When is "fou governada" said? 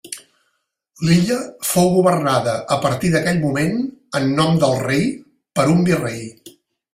1.71-2.55